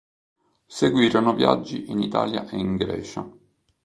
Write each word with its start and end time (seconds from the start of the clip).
Seguirono 0.65 1.35
viaggi 1.35 1.91
in 1.91 1.99
Italia 2.01 2.47
e 2.49 2.57
in 2.57 2.75
Grecia. 2.75 3.29